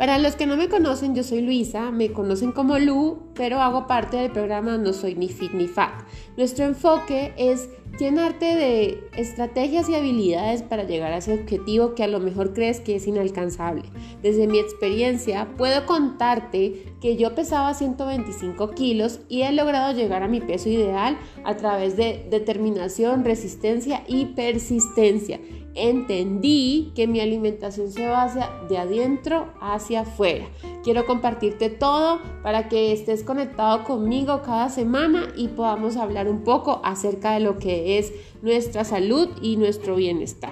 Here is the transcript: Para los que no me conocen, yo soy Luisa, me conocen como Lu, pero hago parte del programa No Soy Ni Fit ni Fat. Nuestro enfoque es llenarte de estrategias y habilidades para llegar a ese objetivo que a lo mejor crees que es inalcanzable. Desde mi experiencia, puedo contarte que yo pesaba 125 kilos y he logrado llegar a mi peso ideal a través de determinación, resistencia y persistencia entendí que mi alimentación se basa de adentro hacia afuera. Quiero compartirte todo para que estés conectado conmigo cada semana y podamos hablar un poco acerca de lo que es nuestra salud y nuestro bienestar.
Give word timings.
Para 0.00 0.16
los 0.16 0.34
que 0.34 0.46
no 0.46 0.56
me 0.56 0.70
conocen, 0.70 1.14
yo 1.14 1.22
soy 1.22 1.42
Luisa, 1.42 1.90
me 1.90 2.10
conocen 2.10 2.52
como 2.52 2.78
Lu, 2.78 3.18
pero 3.34 3.60
hago 3.60 3.86
parte 3.86 4.16
del 4.16 4.30
programa 4.30 4.78
No 4.78 4.94
Soy 4.94 5.14
Ni 5.14 5.28
Fit 5.28 5.52
ni 5.52 5.68
Fat. 5.68 5.92
Nuestro 6.38 6.64
enfoque 6.64 7.34
es 7.36 7.68
llenarte 7.98 8.56
de 8.56 9.08
estrategias 9.16 9.88
y 9.88 9.94
habilidades 9.94 10.62
para 10.62 10.84
llegar 10.84 11.12
a 11.12 11.18
ese 11.18 11.34
objetivo 11.34 11.94
que 11.94 12.04
a 12.04 12.08
lo 12.08 12.20
mejor 12.20 12.52
crees 12.52 12.80
que 12.80 12.96
es 12.96 13.06
inalcanzable. 13.06 13.82
Desde 14.22 14.46
mi 14.46 14.58
experiencia, 14.58 15.48
puedo 15.56 15.86
contarte 15.86 16.94
que 17.00 17.16
yo 17.16 17.34
pesaba 17.34 17.74
125 17.74 18.70
kilos 18.70 19.20
y 19.28 19.42
he 19.42 19.52
logrado 19.52 19.92
llegar 19.92 20.22
a 20.22 20.28
mi 20.28 20.40
peso 20.40 20.68
ideal 20.68 21.18
a 21.44 21.56
través 21.56 21.96
de 21.96 22.26
determinación, 22.30 23.24
resistencia 23.24 24.02
y 24.06 24.26
persistencia 24.26 25.40
entendí 25.74 26.92
que 26.94 27.06
mi 27.06 27.20
alimentación 27.20 27.90
se 27.90 28.06
basa 28.06 28.50
de 28.68 28.78
adentro 28.78 29.52
hacia 29.60 30.00
afuera. 30.00 30.46
Quiero 30.82 31.06
compartirte 31.06 31.68
todo 31.68 32.20
para 32.42 32.68
que 32.68 32.92
estés 32.92 33.22
conectado 33.22 33.84
conmigo 33.84 34.40
cada 34.42 34.68
semana 34.68 35.28
y 35.36 35.48
podamos 35.48 35.96
hablar 35.96 36.28
un 36.28 36.42
poco 36.42 36.80
acerca 36.84 37.32
de 37.32 37.40
lo 37.40 37.58
que 37.58 37.79
es 37.80 38.12
nuestra 38.42 38.84
salud 38.84 39.28
y 39.42 39.56
nuestro 39.56 39.96
bienestar. 39.96 40.49